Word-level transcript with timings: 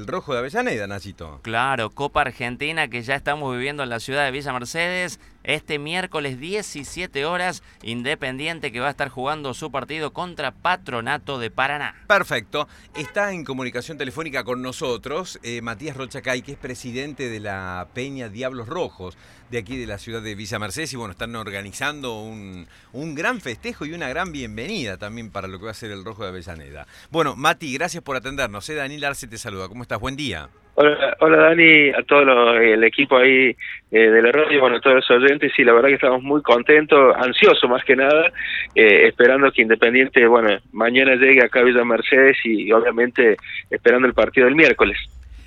el 0.00 0.06
rojo 0.06 0.32
de 0.32 0.38
Avellaneda, 0.38 0.86
Nachito. 0.86 1.40
Claro, 1.42 1.90
Copa 1.90 2.22
Argentina 2.22 2.88
que 2.88 3.02
ya 3.02 3.14
estamos 3.14 3.52
viviendo 3.52 3.82
en 3.82 3.90
la 3.90 4.00
ciudad 4.00 4.24
de 4.24 4.30
Villa 4.30 4.52
Mercedes. 4.52 5.20
Este 5.42 5.78
miércoles 5.78 6.38
17 6.38 7.24
horas, 7.24 7.62
Independiente 7.82 8.72
que 8.72 8.80
va 8.80 8.88
a 8.88 8.90
estar 8.90 9.08
jugando 9.08 9.54
su 9.54 9.70
partido 9.70 10.12
contra 10.12 10.52
Patronato 10.52 11.38
de 11.38 11.50
Paraná. 11.50 11.94
Perfecto. 12.06 12.68
Está 12.94 13.32
en 13.32 13.44
comunicación 13.44 13.96
telefónica 13.96 14.44
con 14.44 14.60
nosotros 14.60 15.40
eh, 15.42 15.62
Matías 15.62 15.96
Rochacay, 15.96 16.42
que 16.42 16.52
es 16.52 16.58
presidente 16.58 17.30
de 17.30 17.40
la 17.40 17.88
Peña 17.94 18.28
Diablos 18.28 18.68
Rojos 18.68 19.16
de 19.50 19.58
aquí 19.58 19.76
de 19.76 19.86
la 19.86 19.98
ciudad 19.98 20.22
de 20.22 20.34
Villa 20.34 20.58
Mercedes. 20.58 20.92
Y 20.92 20.96
bueno, 20.96 21.12
están 21.12 21.34
organizando 21.34 22.20
un, 22.20 22.66
un 22.92 23.14
gran 23.14 23.40
festejo 23.40 23.86
y 23.86 23.94
una 23.94 24.08
gran 24.08 24.32
bienvenida 24.32 24.98
también 24.98 25.30
para 25.30 25.48
lo 25.48 25.58
que 25.58 25.64
va 25.64 25.70
a 25.70 25.74
ser 25.74 25.90
el 25.90 26.04
Rojo 26.04 26.22
de 26.22 26.28
Avellaneda. 26.28 26.86
Bueno, 27.10 27.34
Mati, 27.34 27.72
gracias 27.72 28.02
por 28.02 28.16
atendernos. 28.16 28.68
Eh, 28.68 28.74
Daniel 28.74 29.04
Arce 29.04 29.26
te 29.26 29.38
saluda. 29.38 29.68
¿Cómo 29.68 29.82
estás? 29.82 29.98
Buen 29.98 30.16
día. 30.16 30.50
Hola, 30.82 31.14
hola 31.20 31.36
Dani, 31.36 31.90
a 31.90 32.02
todo 32.04 32.56
el 32.56 32.82
equipo 32.84 33.18
ahí 33.18 33.54
eh, 33.90 33.98
de 33.98 34.22
la 34.22 34.32
radio, 34.32 34.62
bueno, 34.62 34.76
a 34.76 34.80
todos 34.80 34.96
los 34.96 35.10
oyentes, 35.10 35.52
y 35.58 35.62
la 35.62 35.74
verdad 35.74 35.88
que 35.88 35.96
estamos 35.96 36.22
muy 36.22 36.40
contentos, 36.40 37.14
ansiosos 37.18 37.68
más 37.68 37.84
que 37.84 37.96
nada, 37.96 38.32
eh, 38.74 39.06
esperando 39.06 39.52
que 39.52 39.60
Independiente, 39.60 40.26
bueno, 40.26 40.58
mañana 40.72 41.16
llegue 41.16 41.44
acá 41.44 41.60
a 41.60 41.64
Villa 41.64 41.84
Mercedes 41.84 42.38
y, 42.44 42.72
obviamente 42.72 43.36
esperando 43.68 44.08
el 44.08 44.14
partido 44.14 44.46
del 44.46 44.56
miércoles. 44.56 44.96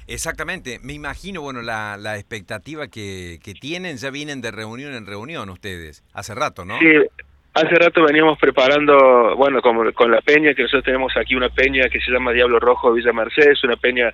Exactamente, 0.06 0.78
me 0.84 0.94
imagino, 0.94 1.42
bueno, 1.42 1.64
la, 1.64 1.98
la 1.98 2.18
expectativa 2.18 2.88
que, 2.88 3.40
que 3.44 3.56
tienen, 3.56 3.98
ya 3.98 4.12
vienen 4.12 4.40
de 4.40 4.52
reunión 4.52 4.94
en 4.94 5.08
reunión 5.08 5.50
ustedes, 5.50 6.04
hace 6.14 6.36
rato, 6.36 6.64
¿no? 6.64 6.78
Sí, 6.78 6.86
Hace 7.56 7.76
rato 7.76 8.04
veníamos 8.04 8.40
preparando, 8.40 9.36
bueno, 9.36 9.62
con, 9.62 9.92
con, 9.92 10.10
la 10.10 10.22
peña, 10.22 10.56
que 10.56 10.64
nosotros 10.64 10.86
tenemos 10.86 11.16
aquí 11.16 11.36
una 11.36 11.50
peña 11.50 11.88
que 11.88 12.00
se 12.00 12.12
llama 12.12 12.32
Diablo 12.32 12.60
Rojo 12.60 12.92
Villa 12.92 13.14
Mercedes, 13.14 13.64
una 13.64 13.76
peña 13.76 14.12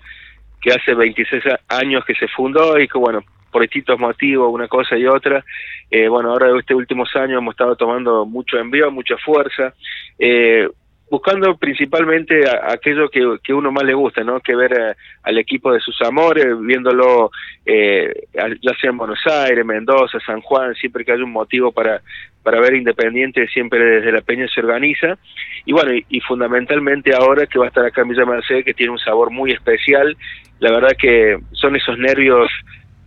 que 0.61 0.71
hace 0.71 0.93
26 0.93 1.43
años 1.69 2.03
que 2.05 2.15
se 2.15 2.27
fundó 2.27 2.79
y 2.79 2.87
que, 2.87 2.97
bueno, 2.97 3.23
por 3.51 3.61
distintos 3.61 3.99
motivos, 3.99 4.53
una 4.53 4.67
cosa 4.67 4.97
y 4.97 5.05
otra, 5.05 5.43
eh, 5.89 6.07
bueno, 6.07 6.31
ahora 6.31 6.57
estos 6.57 6.77
últimos 6.77 7.15
años 7.15 7.39
hemos 7.39 7.53
estado 7.53 7.75
tomando 7.75 8.25
mucho 8.25 8.57
envío, 8.57 8.91
mucha 8.91 9.17
fuerza, 9.17 9.73
eh, 10.17 10.69
buscando 11.09 11.57
principalmente 11.57 12.43
aquello 12.49 13.09
que, 13.09 13.37
que, 13.43 13.53
uno 13.53 13.71
más 13.71 13.83
le 13.83 13.93
gusta, 13.93 14.23
¿no? 14.23 14.39
Que 14.39 14.55
ver 14.55 14.73
eh, 14.73 14.95
al 15.23 15.37
equipo 15.37 15.71
de 15.71 15.79
sus 15.79 15.99
amores, 16.01 16.47
viéndolo 16.59 17.31
eh, 17.65 18.27
ya 18.33 18.73
sea 18.79 18.91
en 18.91 18.97
Buenos 18.97 19.19
Aires, 19.25 19.65
Mendoza, 19.65 20.19
San 20.25 20.41
Juan, 20.41 20.75
siempre 20.75 21.03
que 21.03 21.11
hay 21.11 21.21
un 21.21 21.31
motivo 21.31 21.71
para, 21.71 22.01
para 22.43 22.59
ver 22.59 22.75
Independiente, 22.75 23.47
siempre 23.47 23.83
desde 23.83 24.11
la 24.11 24.21
Peña 24.21 24.47
se 24.47 24.61
organiza. 24.61 25.17
Y 25.65 25.73
bueno, 25.73 25.91
y, 25.93 26.19
fundamentalmente 26.21 27.13
ahora 27.15 27.47
que 27.47 27.59
va 27.59 27.65
a 27.65 27.69
estar 27.69 27.85
acá 27.85 28.01
en 28.01 28.09
Villa 28.09 28.25
Mercedes, 28.25 28.65
que 28.65 28.73
tiene 28.73 28.91
un 28.91 28.99
sabor 28.99 29.31
muy 29.31 29.51
especial, 29.51 30.15
la 30.59 30.71
verdad 30.71 30.91
que 30.99 31.37
son 31.53 31.75
esos 31.75 31.97
nervios 31.97 32.49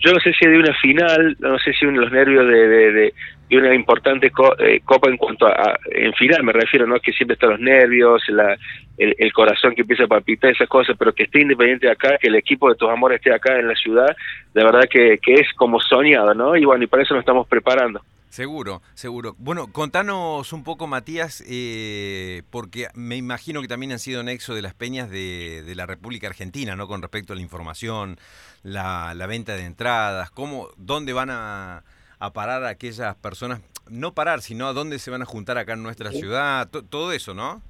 yo 0.04 0.12
no 0.12 0.20
sé 0.20 0.32
si 0.32 0.46
de 0.46 0.58
una 0.58 0.74
final, 0.74 1.36
no 1.38 1.58
sé 1.58 1.72
si 1.72 1.86
los 1.86 2.10
nervios 2.10 2.46
de, 2.46 2.68
de, 2.68 3.14
de 3.48 3.58
una 3.58 3.74
importante 3.74 4.32
eh, 4.58 4.80
copa 4.84 5.10
en 5.10 5.16
cuanto 5.16 5.46
a, 5.46 5.78
en 5.90 6.12
final 6.14 6.42
me 6.42 6.52
refiero 6.52 6.86
no 6.86 6.98
que 7.00 7.12
siempre 7.12 7.34
están 7.34 7.50
los 7.50 7.60
nervios 7.60 8.22
la, 8.28 8.56
el, 8.96 9.32
corazón 9.34 9.74
que 9.74 9.82
empieza 9.82 10.04
a 10.04 10.08
palpitar 10.08 10.50
esas 10.50 10.68
cosas 10.68 10.96
pero 10.98 11.12
que 11.12 11.24
esté 11.24 11.42
independiente 11.42 11.90
acá 11.90 12.16
que 12.18 12.28
el 12.28 12.36
equipo 12.36 12.70
de 12.70 12.76
tus 12.76 12.88
amores 12.88 13.16
esté 13.16 13.32
acá 13.32 13.58
en 13.58 13.68
la 13.68 13.74
ciudad 13.74 14.16
la 14.54 14.64
verdad 14.64 14.88
que, 14.90 15.18
que 15.18 15.34
es 15.34 15.52
como 15.54 15.80
soñado 15.80 16.32
no 16.32 16.56
y 16.56 16.64
bueno 16.64 16.84
y 16.84 16.86
para 16.86 17.02
eso 17.02 17.12
nos 17.12 17.22
estamos 17.22 17.46
preparando 17.46 18.00
Seguro, 18.32 18.80
seguro. 18.94 19.34
Bueno, 19.36 19.70
contanos 19.70 20.54
un 20.54 20.64
poco, 20.64 20.86
Matías, 20.86 21.44
eh, 21.46 22.40
porque 22.50 22.86
me 22.94 23.16
imagino 23.16 23.60
que 23.60 23.68
también 23.68 23.92
han 23.92 23.98
sido 23.98 24.22
nexo 24.22 24.54
de 24.54 24.62
las 24.62 24.72
peñas 24.72 25.10
de, 25.10 25.62
de 25.62 25.74
la 25.74 25.84
República 25.84 26.28
Argentina, 26.28 26.74
¿no? 26.74 26.86
Con 26.86 27.02
respecto 27.02 27.34
a 27.34 27.36
la 27.36 27.42
información, 27.42 28.16
la, 28.62 29.12
la 29.14 29.26
venta 29.26 29.54
de 29.54 29.66
entradas, 29.66 30.30
cómo, 30.30 30.68
dónde 30.78 31.12
van 31.12 31.28
a, 31.28 31.82
a 32.20 32.32
parar 32.32 32.64
aquellas 32.64 33.14
personas, 33.16 33.60
no 33.90 34.14
parar, 34.14 34.40
sino 34.40 34.66
a 34.66 34.72
dónde 34.72 34.98
se 34.98 35.10
van 35.10 35.20
a 35.20 35.26
juntar 35.26 35.58
acá 35.58 35.74
en 35.74 35.82
nuestra 35.82 36.10
ciudad, 36.10 36.70
todo 36.70 37.12
eso, 37.12 37.34
¿no? 37.34 37.60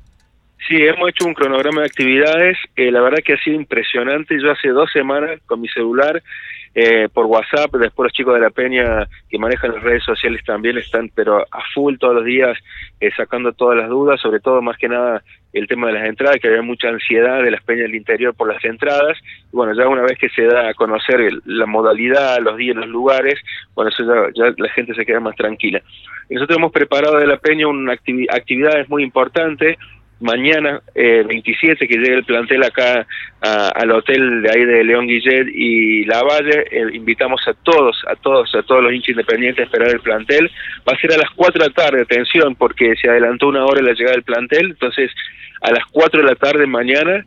Sí, 0.68 0.76
hemos 0.76 1.08
hecho 1.08 1.26
un 1.26 1.34
cronograma 1.34 1.80
de 1.80 1.88
actividades, 1.88 2.56
eh, 2.76 2.92
la 2.92 3.00
verdad 3.00 3.18
que 3.24 3.32
ha 3.32 3.38
sido 3.38 3.56
impresionante, 3.56 4.40
yo 4.40 4.52
hace 4.52 4.68
dos 4.68 4.92
semanas 4.92 5.40
con 5.46 5.60
mi 5.60 5.66
celular, 5.66 6.22
eh, 6.74 7.08
por 7.12 7.26
WhatsApp, 7.26 7.70
después 7.74 8.06
los 8.06 8.12
chicos 8.12 8.34
de 8.34 8.40
la 8.40 8.50
Peña 8.50 9.06
que 9.28 9.38
manejan 9.38 9.74
las 9.74 9.82
redes 9.82 10.02
sociales 10.04 10.42
también 10.44 10.78
están, 10.78 11.10
pero 11.14 11.42
a 11.42 11.60
full 11.74 11.96
todos 11.98 12.14
los 12.14 12.24
días, 12.24 12.56
eh, 13.00 13.10
sacando 13.16 13.52
todas 13.52 13.76
las 13.76 13.90
dudas, 13.90 14.20
sobre 14.20 14.40
todo 14.40 14.62
más 14.62 14.78
que 14.78 14.88
nada 14.88 15.22
el 15.52 15.68
tema 15.68 15.88
de 15.88 15.92
las 15.94 16.08
entradas, 16.08 16.38
que 16.40 16.48
había 16.48 16.62
mucha 16.62 16.88
ansiedad 16.88 17.42
de 17.42 17.50
las 17.50 17.62
peñas 17.62 17.84
del 17.84 17.96
interior 17.96 18.34
por 18.34 18.48
las 18.48 18.64
entradas. 18.64 19.18
Y 19.52 19.56
bueno, 19.56 19.74
ya 19.74 19.86
una 19.86 20.02
vez 20.02 20.18
que 20.18 20.30
se 20.30 20.44
da 20.44 20.70
a 20.70 20.74
conocer 20.74 21.20
la 21.44 21.66
modalidad, 21.66 22.38
los 22.40 22.56
días, 22.56 22.74
los 22.74 22.88
lugares, 22.88 23.38
bueno, 23.74 23.90
eso 23.90 24.02
ya, 24.34 24.54
la 24.56 24.68
gente 24.70 24.94
se 24.94 25.04
queda 25.04 25.20
más 25.20 25.36
tranquila. 25.36 25.82
Nosotros 26.30 26.56
hemos 26.56 26.72
preparado 26.72 27.18
de 27.18 27.26
la 27.26 27.36
peña 27.36 27.66
una 27.66 27.92
actividad 27.92 28.34
actividades 28.34 28.88
muy 28.88 29.02
importante 29.02 29.76
mañana 30.22 30.80
eh, 30.94 31.24
27 31.26 31.86
que 31.86 31.96
llegue 31.96 32.14
el 32.14 32.24
plantel 32.24 32.62
acá 32.62 33.06
al 33.40 33.90
hotel 33.90 34.42
de 34.42 34.50
ahí 34.50 34.64
de 34.64 34.84
León 34.84 35.08
Guillet 35.08 35.48
y 35.52 36.04
La 36.04 36.22
Valle, 36.22 36.64
eh, 36.70 36.84
invitamos 36.92 37.40
a 37.48 37.54
todos, 37.54 38.00
a 38.06 38.14
todos, 38.14 38.54
a 38.54 38.62
todos 38.62 38.84
los 38.84 38.92
hinchas 38.92 39.10
independientes 39.10 39.62
a 39.62 39.64
esperar 39.64 39.88
el 39.90 40.00
plantel. 40.00 40.48
Va 40.88 40.94
a 40.96 41.00
ser 41.00 41.12
a 41.12 41.16
las 41.16 41.30
4 41.30 41.60
de 41.60 41.68
la 41.68 41.74
tarde, 41.74 42.02
atención, 42.02 42.54
porque 42.54 42.94
se 42.96 43.08
adelantó 43.08 43.48
una 43.48 43.64
hora 43.64 43.82
la 43.82 43.94
llegada 43.94 44.14
del 44.14 44.22
plantel, 44.22 44.66
entonces 44.70 45.10
a 45.60 45.72
las 45.72 45.84
4 45.90 46.22
de 46.22 46.28
la 46.28 46.36
tarde 46.36 46.66
mañana 46.66 47.24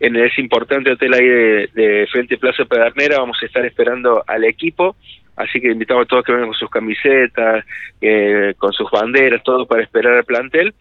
en 0.00 0.16
ese 0.16 0.40
importante 0.42 0.90
hotel 0.90 1.14
ahí 1.14 1.26
de, 1.72 2.06
Frente 2.12 2.36
Plaza 2.36 2.64
Pedernera 2.66 3.18
vamos 3.18 3.38
a 3.42 3.46
estar 3.46 3.64
esperando 3.64 4.22
al 4.26 4.44
equipo 4.44 4.96
así 5.36 5.60
que 5.60 5.70
invitamos 5.70 6.04
a 6.04 6.06
todos 6.06 6.24
que 6.24 6.32
vengan 6.32 6.48
con 6.48 6.58
sus 6.58 6.70
camisetas, 6.70 7.64
eh, 8.00 8.54
con 8.58 8.72
sus 8.72 8.90
banderas, 8.90 9.42
todo 9.42 9.66
para 9.66 9.82
esperar 9.82 10.14
al 10.14 10.24
plantel. 10.24 10.74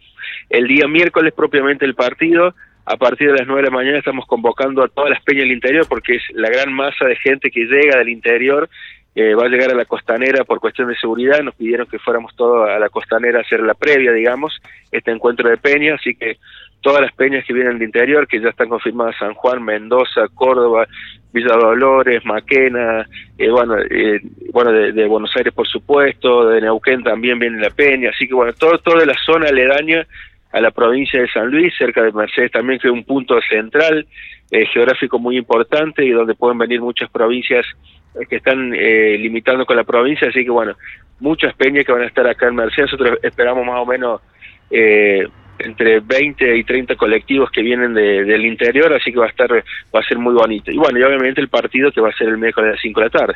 El 0.54 0.68
día 0.68 0.88
miércoles 0.88 1.34
propiamente 1.34 1.84
el 1.84 1.96
partido, 1.96 2.54
a 2.86 2.96
partir 2.96 3.32
de 3.32 3.40
las 3.40 3.48
9 3.48 3.64
de 3.64 3.70
la 3.70 3.76
mañana 3.76 3.98
estamos 3.98 4.28
convocando 4.28 4.84
a 4.84 4.88
todas 4.88 5.10
las 5.10 5.24
peñas 5.24 5.46
del 5.46 5.54
interior 5.54 5.88
porque 5.90 6.18
es 6.18 6.22
la 6.34 6.48
gran 6.48 6.72
masa 6.72 7.06
de 7.06 7.16
gente 7.16 7.50
que 7.50 7.66
llega 7.66 7.98
del 7.98 8.10
interior 8.10 8.70
eh, 9.16 9.34
va 9.34 9.46
a 9.46 9.50
llegar 9.50 9.72
a 9.72 9.76
la 9.76 9.86
costanera 9.86 10.44
por 10.44 10.60
cuestión 10.60 10.90
de 10.90 10.96
seguridad, 10.96 11.42
nos 11.42 11.56
pidieron 11.56 11.88
que 11.88 11.98
fuéramos 11.98 12.36
todos 12.36 12.70
a 12.70 12.78
la 12.78 12.90
costanera 12.90 13.40
a 13.40 13.42
hacer 13.42 13.62
la 13.62 13.74
previa, 13.74 14.12
digamos, 14.12 14.60
este 14.92 15.10
encuentro 15.10 15.50
de 15.50 15.58
peñas, 15.58 16.00
así 16.00 16.14
que 16.14 16.38
todas 16.82 17.02
las 17.02 17.14
peñas 17.14 17.46
que 17.46 17.54
vienen 17.54 17.80
del 17.80 17.88
interior, 17.88 18.28
que 18.28 18.40
ya 18.40 18.50
están 18.50 18.70
confirmadas 18.70 19.16
San 19.18 19.34
Juan, 19.34 19.64
Mendoza, 19.64 20.28
Córdoba, 20.34 20.88
Villa 21.32 21.56
Dolores, 21.56 22.26
Maquena, 22.26 23.08
eh, 23.38 23.50
bueno, 23.50 23.78
eh, 23.80 24.20
bueno 24.52 24.72
de, 24.72 25.08
Buenos 25.08 25.36
Aires 25.36 25.54
por 25.54 25.68
supuesto, 25.68 26.50
de 26.50 26.62
Neuquén 26.62 27.04
también 27.04 27.40
viene 27.40 27.60
la 27.60 27.70
peña, 27.70 28.10
así 28.10 28.28
que 28.28 28.34
bueno, 28.34 28.54
todo, 28.54 28.80
toda 28.80 29.06
la 29.06 29.16
zona 29.26 29.50
aledaña 29.50 30.08
a 30.54 30.62
la 30.62 30.72
provincia 30.72 31.20
de 31.20 31.28
San 31.30 31.50
Luis, 31.50 31.74
cerca 31.76 32.04
de 32.04 32.12
Mercedes 32.12 32.52
también, 32.52 32.80
que 32.80 32.88
es 32.88 32.94
un 32.94 33.04
punto 33.04 33.40
central 33.50 34.06
eh, 34.52 34.66
geográfico 34.68 35.18
muy 35.18 35.36
importante 35.36 36.06
y 36.06 36.12
donde 36.12 36.36
pueden 36.36 36.60
venir 36.60 36.80
muchas 36.80 37.10
provincias 37.10 37.66
eh, 38.14 38.28
que 38.30 38.36
están 38.36 38.72
eh, 38.76 39.18
limitando 39.20 39.66
con 39.66 39.76
la 39.76 39.84
provincia, 39.84 40.30
así 40.30 40.44
que 40.44 40.52
bueno, 40.52 40.76
muchas 41.20 41.56
peñas 41.56 41.86
que 41.86 41.92
van 41.92 42.04
a 42.04 42.08
estar 42.08 42.28
acá 42.28 42.48
en 42.48 42.56
Mercedes, 42.56 42.92
nosotros 42.92 43.18
esperamos 43.24 43.66
más 43.66 43.80
o 43.80 43.86
menos 43.88 44.22
eh, 44.70 45.28
entre 45.58 46.00
20 46.02 46.58
y 46.58 46.64
30 46.64 46.96
colectivos 46.98 47.50
que 47.50 47.64
vienen 47.64 47.96
de, 47.96 48.24
del 48.24 48.46
interior, 48.46 48.94
así 48.94 49.12
que 49.12 49.18
va 49.18 49.26
a 49.26 49.30
estar 49.30 49.52
va 49.52 50.00
a 50.00 50.04
ser 50.04 50.20
muy 50.20 50.36
bonito. 50.36 50.70
Y 50.70 50.78
bueno, 50.78 51.00
y 51.00 51.04
obviamente 51.04 51.42
el 51.42 51.50
partido 51.50 51.92
que 51.92 52.02
va 52.02 52.10
a 52.10 52.14
ser 52.14 52.28
el 52.28 52.38
miércoles 52.38 52.70
a 52.70 52.72
las 52.74 52.82
5 52.82 53.00
de 53.00 53.06
la 53.06 53.10
tarde. 53.10 53.34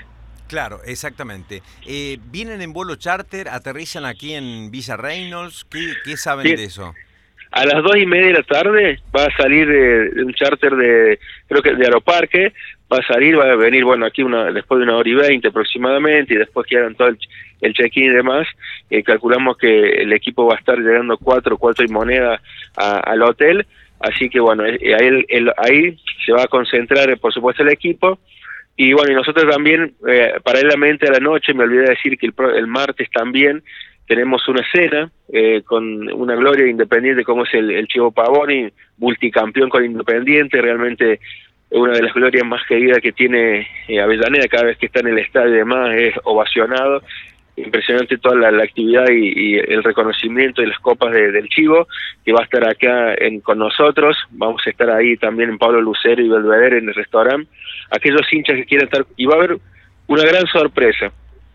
Claro, 0.47 0.79
exactamente. 0.85 1.61
Eh, 1.85 2.19
¿Vienen 2.31 2.61
en 2.61 2.73
vuelo 2.73 2.95
charter, 2.95 3.49
aterrizan 3.49 4.05
aquí 4.05 4.34
en 4.34 4.72
Villa 4.72 4.95
Reynolds? 4.95 5.66
¿Qué, 5.69 5.94
qué 6.05 6.16
saben 6.17 6.55
de 6.55 6.63
eso? 6.63 6.94
A 7.52 7.66
las 7.66 7.81
dos 7.84 7.97
y 7.97 8.06
media 8.06 8.28
de 8.28 8.34
la 8.34 8.44
tarde 8.44 9.00
va 9.16 9.25
a 9.25 9.38
salir 9.38 9.68
de, 9.68 10.24
un 10.24 10.34
charter 10.34 10.75
de, 10.75 11.19
creo 11.47 11.62
que 11.62 11.74
de 11.74 11.85
Aeroparque, 11.85 12.53
va 12.91 12.97
a 12.97 13.13
salir, 13.13 13.38
va 13.38 13.52
a 13.52 13.55
venir, 13.55 13.84
bueno, 13.84 14.05
aquí 14.05 14.23
una, 14.23 14.52
después 14.52 14.79
de 14.79 14.84
una 14.84 14.97
hora 14.97 15.09
y 15.09 15.14
veinte 15.14 15.47
aproximadamente, 15.49 16.34
y 16.34 16.38
después 16.38 16.67
que 16.67 16.78
hagan 16.78 16.96
todo 16.96 17.09
el, 17.09 17.73
check-in 17.73 18.05
y 18.05 18.09
demás, 18.09 18.47
eh, 18.90 19.03
calculamos 19.03 19.58
que 19.58 19.90
el 20.02 20.14
equipo 20.14 20.46
va 20.46 20.55
a 20.55 20.59
estar 20.59 20.78
llegando 20.78 21.17
cuatro, 21.17 21.58
cuatro 21.58 21.85
y 21.85 21.90
moneda 21.90 22.41
al 22.76 23.22
hotel, 23.23 23.66
así 24.00 24.29
que 24.29 24.40
bueno, 24.40 24.66
eh, 24.66 24.96
ahí, 24.96 25.26
ahí 25.58 25.97
se 26.26 26.32
va 26.32 26.43
a 26.43 26.47
concentrar, 26.47 27.17
por 27.17 27.34
supuesto, 27.34 27.64
el 27.64 27.70
equipo, 27.70 28.20
y 28.76 28.93
bueno, 28.93 29.11
y 29.11 29.16
nosotros 29.16 29.50
también, 29.50 29.96
eh, 30.08 30.34
paralelamente 30.43 31.08
a 31.08 31.11
la 31.11 31.20
noche, 31.20 31.53
me 31.53 31.64
olvidé 31.64 31.82
de 31.82 31.90
decir 31.90 32.17
que 32.17 32.28
el, 32.28 32.34
el 32.55 32.67
martes 32.67 33.09
también 33.09 33.64
tenemos 34.07 34.47
una 34.47 34.63
cena 34.71 35.11
eh, 35.31 35.61
con 35.63 36.11
una 36.13 36.35
gloria 36.35 36.67
independiente 36.67 37.23
como 37.23 37.43
es 37.43 37.53
el, 37.53 37.71
el 37.71 37.87
Chivo 37.87 38.11
Pavoni, 38.11 38.69
multicampeón 38.97 39.69
con 39.69 39.83
Independiente, 39.83 40.61
realmente 40.61 41.19
una 41.69 41.93
de 41.93 42.01
las 42.01 42.13
glorias 42.13 42.45
más 42.45 42.65
queridas 42.65 42.99
que 42.99 43.11
tiene 43.11 43.67
eh, 43.87 43.99
Avellaneda, 43.99 44.47
cada 44.47 44.65
vez 44.65 44.77
que 44.77 44.85
está 44.85 45.01
en 45.01 45.07
el 45.07 45.19
estadio 45.19 45.53
y 45.53 45.57
demás 45.57 45.93
es 45.95 46.15
ovacionado, 46.23 47.03
impresionante 47.57 48.17
toda 48.17 48.51
la, 48.51 48.63
actividad 48.63 49.05
y, 49.09 49.55
el 49.55 49.83
reconocimiento 49.83 50.61
de 50.61 50.67
las 50.67 50.79
copas 50.79 51.11
del 51.11 51.49
Chivo, 51.49 51.87
que 52.23 52.31
va 52.31 52.41
a 52.41 52.43
estar 52.43 52.63
acá 52.67 53.15
en, 53.15 53.41
con 53.41 53.57
nosotros, 53.57 54.15
vamos 54.29 54.61
a 54.65 54.69
estar 54.69 54.89
ahí 54.91 55.17
también 55.17 55.49
en 55.49 55.57
Pablo 55.57 55.81
Lucero 55.81 56.21
y 56.21 56.29
Belvedere 56.29 56.77
en 56.77 56.89
el 56.89 56.95
restaurante, 56.95 57.49
aquellos 57.91 58.31
hinchas 58.31 58.55
que 58.55 58.65
quieran 58.65 58.87
estar, 58.87 59.05
y 59.17 59.25
va 59.25 59.33
a 59.33 59.37
haber 59.37 59.57
una 60.07 60.23
gran 60.23 60.45
sorpresa, 60.47 61.11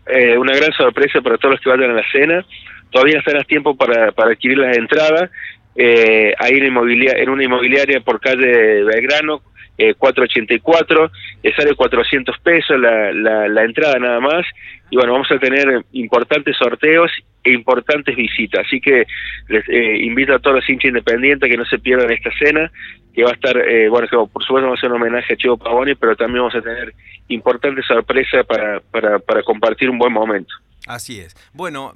eh, 0.07 0.37
una 0.37 0.55
gran 0.55 0.71
sorpresa 0.73 1.21
para 1.21 1.37
todos 1.37 1.55
los 1.55 1.61
que 1.61 1.69
vayan 1.69 1.91
a 1.91 2.01
la 2.01 2.11
cena, 2.11 2.45
todavía 2.91 3.19
están 3.19 3.37
a 3.37 3.43
tiempo 3.43 3.75
para, 3.75 4.11
para 4.11 4.31
adquirir 4.31 4.57
las 4.57 4.77
entradas, 4.77 5.29
eh, 5.75 6.33
ahí 6.37 6.53
en, 6.53 6.65
en 6.65 7.29
una 7.29 7.43
inmobiliaria 7.43 8.01
por 8.01 8.19
calle 8.19 8.83
Belgrano, 8.83 9.41
eh, 9.77 9.95
484, 9.95 11.11
eh, 11.41 11.51
sale 11.55 11.75
400 11.75 12.37
pesos 12.39 12.79
la, 12.79 13.11
la, 13.11 13.47
la, 13.47 13.63
entrada 13.63 13.97
nada 13.97 14.19
más, 14.19 14.45
y 14.93 14.95
bueno, 14.95 15.13
vamos 15.13 15.31
a 15.31 15.39
tener 15.39 15.83
importantes 15.93 16.55
sorteos 16.55 17.09
e 17.43 17.51
importantes 17.51 18.15
visitas, 18.15 18.63
así 18.63 18.79
que 18.79 19.07
les 19.47 19.67
eh, 19.67 19.97
invito 20.03 20.35
a 20.35 20.39
todos 20.39 20.57
los 20.57 20.69
hinchas 20.69 20.89
independientes 20.89 21.49
que 21.49 21.57
no 21.57 21.65
se 21.65 21.79
pierdan 21.79 22.11
esta 22.11 22.29
cena, 22.37 22.71
que 23.11 23.23
va 23.23 23.31
a 23.31 23.33
estar, 23.33 23.57
eh, 23.57 23.89
bueno, 23.89 24.07
que 24.07 24.15
por 24.15 24.43
supuesto 24.43 24.67
vamos 24.67 24.77
a 24.77 24.79
hacer 24.79 24.91
un 24.91 25.01
homenaje 25.01 25.33
a 25.33 25.35
Chivo 25.35 25.57
Pavoni, 25.57 25.95
pero 25.95 26.15
también 26.15 26.43
vamos 26.43 26.53
a 26.53 26.61
tener 26.61 26.93
importantes 27.29 27.87
sorpresas 27.87 28.45
para, 28.45 28.81
para, 28.81 29.17
para 29.17 29.41
compartir 29.41 29.89
un 29.89 29.97
buen 29.97 30.13
momento. 30.13 30.53
Así 30.85 31.19
es. 31.19 31.33
Bueno, 31.53 31.93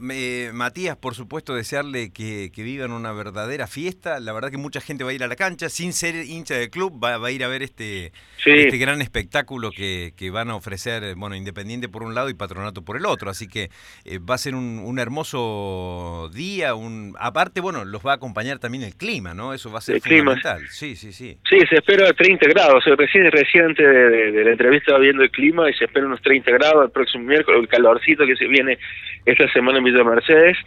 Matías, 0.53 0.95
por 0.95 1.13
supuesto, 1.13 1.53
desearle 1.53 2.13
que, 2.13 2.49
vivan 2.55 2.91
una 2.91 3.11
verdadera 3.11 3.67
fiesta. 3.67 4.19
La 4.21 4.31
verdad 4.31 4.49
que 4.49 4.57
mucha 4.57 4.79
gente 4.79 5.03
va 5.03 5.09
a 5.09 5.13
ir 5.13 5.23
a 5.23 5.27
la 5.27 5.35
cancha, 5.35 5.67
sin 5.67 5.91
ser 5.91 6.15
hincha 6.15 6.55
del 6.55 6.69
club, 6.69 7.03
va, 7.03 7.15
a 7.15 7.31
ir 7.31 7.43
a 7.43 7.49
ver 7.49 7.63
este, 7.63 8.13
este 8.45 8.77
gran 8.77 9.01
espectáculo 9.01 9.71
que, 9.71 10.29
van 10.31 10.49
a 10.49 10.55
ofrecer, 10.55 11.15
bueno, 11.15 11.35
Independiente 11.35 11.89
por 11.89 12.03
un 12.03 12.15
lado 12.15 12.29
y 12.29 12.33
Patronato 12.33 12.83
por 12.87 12.97
el 12.97 13.05
otro. 13.05 13.29
Así 13.29 13.47
que 13.47 13.69
eh, 14.05 14.17
va 14.17 14.35
a 14.35 14.37
ser 14.39 14.55
un, 14.55 14.97
hermoso 14.97 16.31
día. 16.33 16.73
Un, 16.73 17.13
aparte, 17.19 17.61
bueno, 17.61 17.85
los 17.85 18.03
va 18.03 18.13
a 18.13 18.15
acompañar 18.15 18.57
también 18.57 18.83
el 18.83 18.95
clima, 18.95 19.35
¿no? 19.35 19.53
Eso 19.53 19.71
va 19.71 19.79
a 19.79 19.81
ser 19.81 20.01
fundamental. 20.01 20.61
Sí, 20.69 20.95
sí, 20.95 21.11
sí. 21.11 21.37
Sí, 21.47 21.59
se 21.69 21.75
espera 21.75 22.11
30 22.13 22.47
grados. 22.47 22.83
Recién, 22.85 23.29
recién 23.31 23.65
antes 23.65 23.85
de, 23.85 24.31
de 24.31 24.43
la 24.45 24.51
entrevista 24.51 24.97
viendo 24.97 25.21
el 25.21 25.29
clima 25.29 25.69
y 25.69 25.73
se 25.73 25.85
espera 25.85 26.07
unos 26.07 26.21
30 26.21 26.49
grados 26.51 26.85
el 26.85 26.91
próximo 26.91 27.25
miércoles, 27.25 27.61
el 27.61 27.67
calorcito 27.67 28.25
que 28.25 28.35
se 28.37 28.47
viene 28.47 28.79
esta 29.25 29.51
semana 29.51 29.77
en 29.79 29.83
Villa 29.83 30.03
Mercedes. 30.03 30.57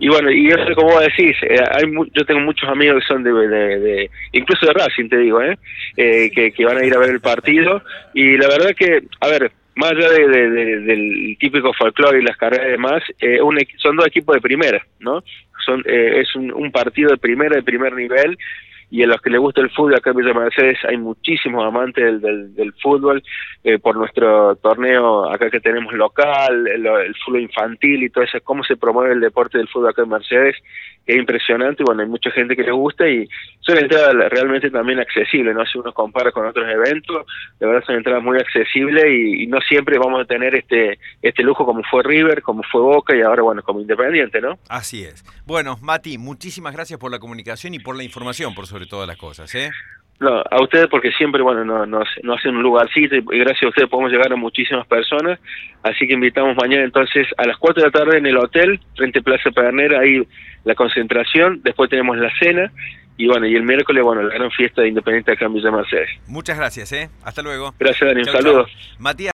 Y 0.00 0.08
bueno, 0.08 0.30
y 0.30 0.48
eso 0.48 0.74
como 0.76 0.92
vos 0.92 1.00
decís, 1.02 1.36
eh, 1.42 1.58
hay 1.72 1.84
yo 2.14 2.24
tengo 2.24 2.40
muchos 2.40 2.68
amigos 2.68 3.02
que 3.02 3.06
son 3.06 3.24
de, 3.24 3.32
de, 3.32 4.10
incluso 4.32 4.66
de 4.66 4.72
Racing, 4.72 5.08
te 5.08 5.16
digo, 5.16 5.42
¿eh? 5.42 5.58
eh 5.96 6.30
que, 6.32 6.52
que, 6.52 6.64
van 6.64 6.78
a 6.78 6.84
ir 6.84 6.94
a 6.94 6.98
ver 6.98 7.10
el 7.10 7.20
partido. 7.20 7.82
Y 8.14 8.36
la 8.36 8.46
verdad 8.48 8.74
que, 8.76 9.02
a 9.20 9.28
ver, 9.28 9.50
más 9.78 9.92
allá 9.92 10.10
de, 10.10 10.80
del 10.80 11.36
típico 11.38 11.72
folclore 11.72 12.18
y 12.18 12.24
las 12.24 12.36
carreras 12.36 12.66
y 12.66 12.72
demás, 12.72 13.02
eh, 13.20 13.40
un, 13.40 13.56
son 13.76 13.96
dos 13.96 14.08
equipos 14.08 14.34
de 14.34 14.40
primera, 14.40 14.84
¿no? 14.98 15.22
Son, 15.64 15.82
eh, 15.86 16.20
es 16.20 16.34
un, 16.34 16.52
un 16.52 16.72
partido 16.72 17.10
de 17.10 17.16
primera, 17.16 17.54
de 17.54 17.62
primer 17.62 17.92
nivel, 17.94 18.36
y 18.90 19.02
a 19.02 19.06
los 19.06 19.20
que 19.20 19.30
les 19.30 19.40
gusta 19.40 19.60
el 19.60 19.70
fútbol 19.70 19.96
acá 19.96 20.10
en 20.10 20.16
Villa 20.16 20.32
Mercedes 20.32 20.78
hay 20.88 20.96
muchísimos 20.96 21.64
amantes 21.64 22.20
del, 22.22 22.54
del, 22.54 22.72
fútbol 22.74 23.22
eh, 23.64 23.78
por 23.78 23.96
nuestro 23.96 24.56
torneo 24.56 25.30
acá 25.30 25.50
que 25.50 25.60
tenemos 25.60 25.92
local, 25.92 26.66
el, 26.66 27.14
fútbol 27.24 27.42
infantil 27.42 28.02
y 28.02 28.10
todo 28.10 28.24
eso, 28.24 28.38
cómo 28.42 28.64
se 28.64 28.76
promueve 28.76 29.14
el 29.14 29.20
deporte 29.20 29.58
del 29.58 29.68
fútbol 29.68 29.90
acá 29.90 30.02
en 30.02 30.08
Mercedes, 30.08 30.56
es 31.08 31.16
impresionante, 31.16 31.82
bueno, 31.84 32.02
hay 32.02 32.08
mucha 32.08 32.30
gente 32.30 32.54
que 32.54 32.62
les 32.62 32.74
gusta 32.74 33.08
y 33.08 33.26
son 33.60 33.78
entradas 33.78 34.14
realmente 34.30 34.70
también 34.70 35.00
accesibles, 35.00 35.54
¿no? 35.54 35.64
Si 35.64 35.78
uno 35.78 35.92
compara 35.94 36.30
con 36.32 36.46
otros 36.46 36.68
eventos, 36.68 37.24
de 37.58 37.66
verdad 37.66 37.82
son 37.86 37.96
entradas 37.96 38.22
muy 38.22 38.36
accesibles 38.38 39.04
y, 39.08 39.46
no 39.48 39.58
siempre 39.62 39.98
vamos 39.98 40.20
a 40.20 40.24
tener 40.26 40.54
este 40.54 40.98
este 41.22 41.42
lujo 41.42 41.64
como 41.64 41.82
fue 41.84 42.02
River, 42.02 42.42
como 42.42 42.62
fue 42.62 42.82
Boca 42.82 43.16
y 43.16 43.22
ahora, 43.22 43.42
bueno, 43.42 43.62
como 43.62 43.80
Independiente, 43.80 44.42
¿no? 44.42 44.58
Así 44.68 45.04
es. 45.04 45.24
Bueno, 45.46 45.78
Mati, 45.80 46.18
muchísimas 46.18 46.74
gracias 46.74 47.00
por 47.00 47.10
la 47.10 47.18
comunicación 47.18 47.72
y 47.72 47.78
por 47.78 47.96
la 47.96 48.04
información, 48.04 48.54
por 48.54 48.66
sobre 48.78 48.86
todas 48.86 49.08
las 49.08 49.16
cosas, 49.16 49.52
¿eh? 49.56 49.70
No, 50.20 50.42
a 50.50 50.62
ustedes 50.62 50.88
porque 50.88 51.12
siempre, 51.12 51.42
bueno, 51.42 51.64
nos, 51.64 52.08
no 52.22 52.34
hacen 52.34 52.56
un 52.56 52.62
lugarcito 52.62 53.14
y 53.14 53.22
gracias 53.38 53.64
a 53.64 53.68
ustedes 53.68 53.88
podemos 53.88 54.10
llegar 54.10 54.32
a 54.32 54.36
muchísimas 54.36 54.86
personas. 54.86 55.38
Así 55.82 56.06
que 56.06 56.14
invitamos 56.14 56.56
mañana 56.56 56.84
entonces 56.84 57.26
a 57.36 57.46
las 57.46 57.56
4 57.56 57.82
de 57.82 57.88
la 57.88 57.92
tarde 57.92 58.18
en 58.18 58.26
el 58.26 58.36
hotel, 58.36 58.80
frente 58.96 59.20
a 59.20 59.22
Plaza 59.22 59.50
Pedernera, 59.50 60.00
ahí 60.00 60.22
la 60.64 60.74
concentración, 60.74 61.60
después 61.62 61.88
tenemos 61.88 62.16
la 62.18 62.30
cena 62.38 62.72
y 63.16 63.26
bueno, 63.26 63.46
y 63.46 63.56
el 63.56 63.64
miércoles, 63.64 64.02
bueno, 64.04 64.22
la 64.22 64.32
gran 64.32 64.50
fiesta 64.52 64.82
de 64.82 64.88
Independiente 64.88 65.32
acá 65.32 65.46
en 65.46 65.54
Villa 65.54 65.72
Mercedes. 65.72 66.08
Muchas 66.28 66.56
gracias, 66.56 66.92
¿eh? 66.92 67.10
Hasta 67.24 67.42
luego. 67.42 67.74
Gracias, 67.78 68.08
Dani. 68.08 68.20
Un 68.20 68.26
saludo. 68.26 68.66
Matías. 68.98 69.26